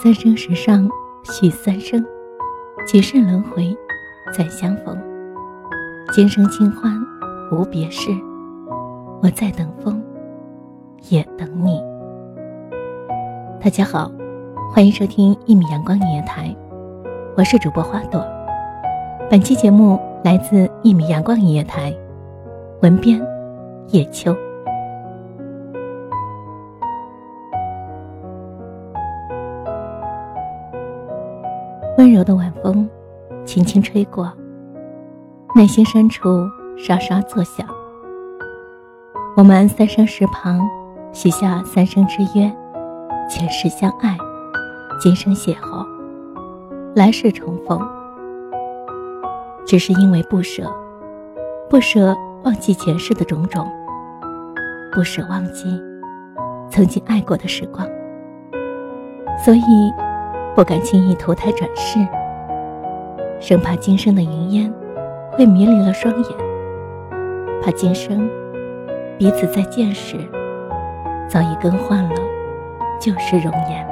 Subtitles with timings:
[0.00, 0.88] 三生石上
[1.24, 2.04] 续三生，
[2.86, 3.76] 几世轮回
[4.32, 4.96] 再相逢。
[6.12, 6.96] 今生清欢
[7.50, 8.12] 无别事，
[9.20, 10.00] 我在等风，
[11.08, 11.82] 也等你。
[13.60, 14.08] 大家好，
[14.72, 16.54] 欢迎收听一米阳光音乐台，
[17.36, 18.24] 我是主播花朵。
[19.28, 21.92] 本期节目来自一米阳光音乐台，
[22.82, 23.20] 文编
[23.88, 24.32] 叶秋。
[31.98, 32.88] 温柔的晚风，
[33.44, 34.32] 轻轻吹过。
[35.56, 37.66] 内心深处沙沙作响。
[39.36, 40.60] 我们三生石旁，
[41.12, 42.48] 许下三生之约，
[43.28, 44.16] 前世相爱，
[45.00, 45.84] 今生邂逅，
[46.94, 47.80] 来世重逢。
[49.66, 50.72] 只是因为不舍，
[51.68, 53.68] 不舍忘记前世的种种，
[54.92, 55.82] 不舍忘记
[56.70, 57.84] 曾经爱过的时光，
[59.44, 59.92] 所以。
[60.58, 62.00] 不敢轻易投胎转世，
[63.38, 64.74] 生怕今生的云烟
[65.30, 66.32] 会迷离了双眼，
[67.62, 68.28] 怕今生
[69.16, 70.16] 彼此再见时
[71.28, 72.16] 早已更换了
[73.00, 73.86] 旧时容颜，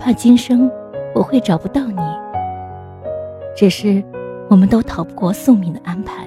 [0.00, 0.68] 怕今生
[1.14, 2.02] 我会找不到你。
[3.54, 4.02] 只是
[4.50, 6.26] 我们都逃不过宿命的安排，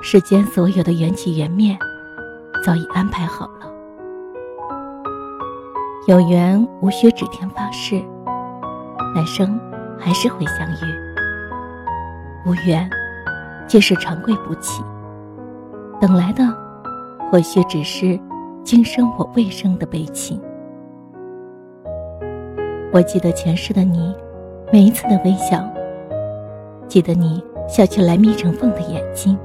[0.00, 1.76] 世间所有的缘起缘灭
[2.64, 3.75] 早已安排好了。
[6.06, 8.00] 有缘无需指天发誓，
[9.16, 9.58] 来生
[9.98, 12.88] 还是会相遇；无缘，
[13.66, 14.84] 即是长跪不起，
[16.00, 16.44] 等来的
[17.28, 18.16] 或许只是
[18.62, 20.40] 今生我未生的悲戚。
[22.92, 24.14] 我记得前世的你，
[24.72, 25.68] 每一次的微笑，
[26.86, 29.36] 记得你笑起来眯成缝的眼睛，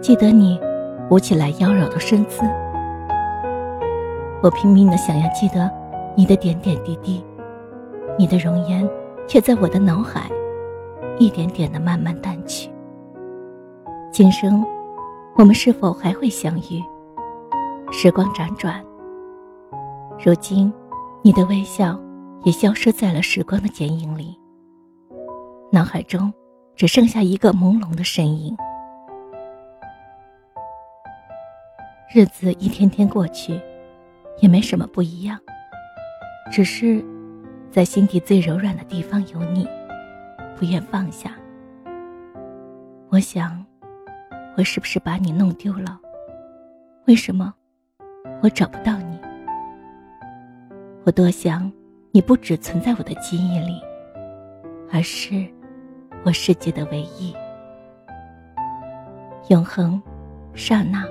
[0.00, 0.60] 记得你
[1.10, 2.42] 舞起来妖娆的身姿。
[4.42, 5.70] 我拼命的想要记得
[6.14, 7.24] 你的点点滴滴，
[8.18, 8.88] 你的容颜
[9.26, 10.30] 却在我的脑海
[11.18, 12.70] 一点点的慢慢淡去。
[14.12, 14.64] 今生，
[15.36, 16.84] 我们是否还会相遇？
[17.90, 18.84] 时光辗转，
[20.22, 20.72] 如今，
[21.22, 21.98] 你的微笑
[22.44, 24.38] 也消失在了时光的剪影里，
[25.72, 26.32] 脑海中
[26.74, 28.56] 只剩下一个朦胧的身影。
[32.14, 33.58] 日子一天天过去。
[34.38, 35.38] 也没什么不一样，
[36.52, 37.04] 只是
[37.70, 39.66] 在心底最柔软的地方有你，
[40.56, 41.34] 不愿放下。
[43.08, 43.64] 我想，
[44.56, 45.98] 我是不是把你弄丢了？
[47.06, 47.54] 为什么
[48.42, 49.18] 我找不到你？
[51.04, 51.70] 我多想
[52.10, 53.80] 你不只存在我的记忆里，
[54.92, 55.46] 而是
[56.24, 57.34] 我世界的唯一。
[59.48, 60.02] 永恒，
[60.52, 61.06] 刹那，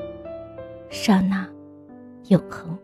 [0.90, 1.48] 刹那，
[2.28, 2.78] 永恒。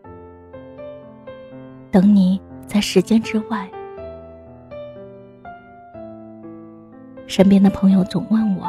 [1.92, 3.70] 等你在时间之外。
[7.26, 8.66] 身边的朋友总问我，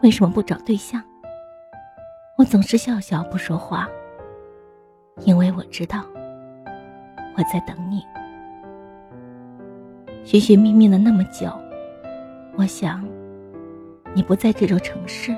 [0.00, 1.02] 为什么不找对象？
[2.36, 3.88] 我总是笑笑不说话，
[5.24, 6.04] 因为我知道
[7.36, 8.00] 我在等你。
[10.24, 11.50] 寻寻觅觅了那么久，
[12.56, 13.04] 我想
[14.14, 15.36] 你不在这座城市，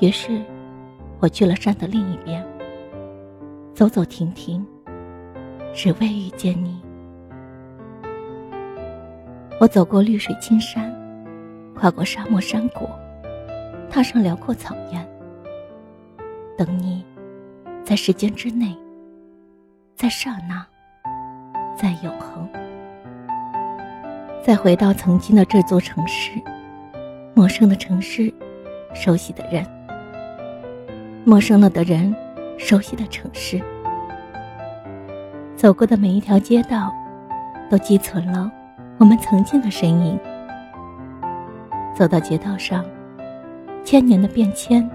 [0.00, 0.40] 于是
[1.18, 2.46] 我去了山的另一边，
[3.74, 4.64] 走走停停。
[5.72, 6.80] 只为遇见你，
[9.60, 10.94] 我走过绿水青山，
[11.74, 12.88] 跨过沙漠山谷，
[13.90, 15.06] 踏上辽阔草原，
[16.56, 17.04] 等你，
[17.84, 18.76] 在时间之内，
[19.94, 20.66] 在刹那，
[21.76, 22.48] 在永恒，
[24.42, 26.32] 再回到曾经的这座城市，
[27.34, 28.32] 陌生的城市
[28.94, 29.66] 熟悉的人，
[31.24, 32.14] 陌生了的人，
[32.56, 33.60] 熟悉的城市，
[35.56, 36.92] 走过的每一条街道，
[37.70, 38.52] 都寄存了
[38.98, 40.18] 我们曾经的身影。
[41.94, 42.84] 走到街道上，
[43.82, 44.88] 千年的变迁，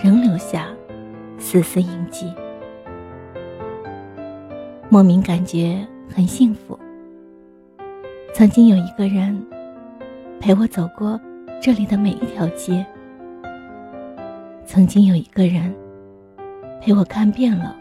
[0.00, 0.68] 仍留下
[1.36, 2.32] 丝丝印记。
[4.88, 5.84] 莫名感觉
[6.14, 6.78] 很幸福。
[8.32, 9.44] 曾经有一个人
[10.38, 11.20] 陪我走过
[11.60, 12.86] 这里的每一条街，
[14.64, 15.74] 曾经有一个人
[16.80, 17.74] 陪我看遍了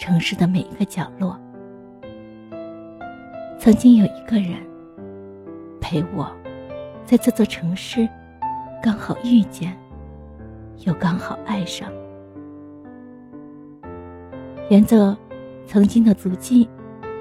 [0.00, 1.38] 城市的每一个角落，
[3.58, 4.54] 曾经有一个人
[5.78, 6.34] 陪我
[7.04, 8.08] 在这座城市
[8.82, 9.76] 刚好遇见，
[10.86, 11.92] 又刚好爱上，
[14.70, 15.14] 沿着。
[15.66, 16.68] 曾经的足迹，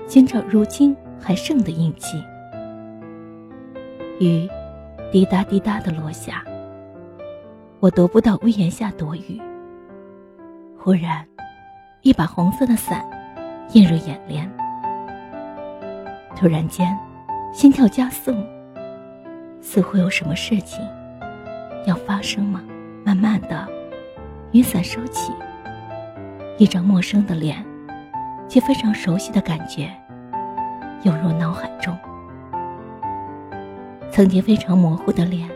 [0.07, 2.17] 寻找如今还剩的印记。
[4.19, 4.49] 雨
[5.11, 6.43] 滴答滴答的落下，
[7.79, 9.39] 我得不到屋檐下躲雨。
[10.79, 11.23] 忽然，
[12.09, 13.07] 一把红色的伞
[13.73, 14.51] 映入眼帘。
[16.35, 16.97] 突然间，
[17.53, 18.33] 心跳加速，
[19.61, 20.83] 似乎有什么事情
[21.85, 22.63] 要发生吗？
[23.05, 23.67] 慢慢的，
[24.53, 25.31] 雨伞收起，
[26.57, 27.63] 一张陌生的脸。
[28.47, 29.91] 却非常熟悉的感觉
[31.03, 31.95] 涌入脑海中。
[34.09, 35.47] 曾经非常模糊的脸，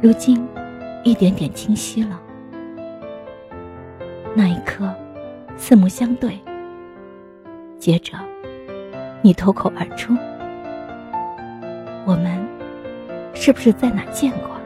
[0.00, 0.48] 如今
[1.04, 2.18] 一点点清晰了。
[4.34, 4.90] 那一刻，
[5.58, 6.38] 四目相对。
[7.78, 8.16] 接着，
[9.20, 10.16] 你脱口而出
[12.06, 12.38] ：“我们
[13.34, 14.56] 是不是在哪见过？”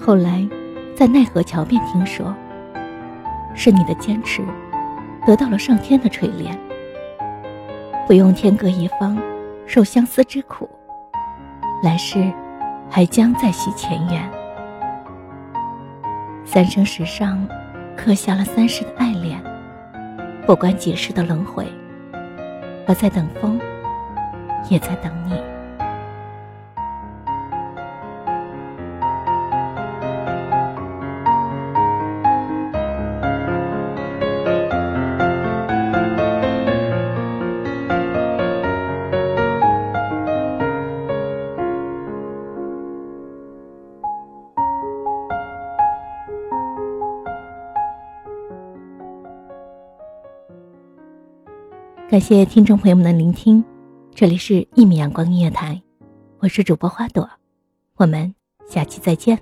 [0.00, 0.44] 后来，
[0.96, 2.34] 在奈何桥边听说。
[3.52, 4.42] 是你的坚持，
[5.26, 6.56] 得到了上天的垂怜。
[8.06, 9.18] 不用天各一方，
[9.66, 10.70] 受相思之苦，
[11.82, 12.32] 来世
[12.88, 14.39] 还将再续前缘。
[16.52, 17.46] 三生石上
[17.96, 19.40] 刻下了三世的爱恋，
[20.44, 21.64] 不管几世的轮回，
[22.88, 23.56] 我在等风，
[24.68, 25.49] 也在等你。
[52.10, 53.62] 感谢听众朋友们的聆听，
[54.16, 55.80] 这里是《一米阳光音乐台》，
[56.40, 57.30] 我是主播花朵，
[57.98, 58.34] 我们
[58.68, 59.38] 下期再见。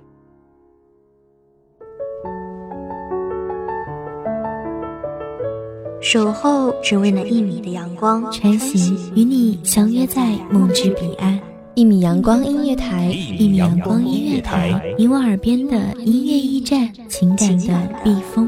[6.02, 11.40] 守候只为那一米的阳光，穿行与你相约在梦之彼岸。
[11.74, 18.47] 一米阳光音乐台，一米阳光音乐台，你我耳边的音乐驿站，情感的避风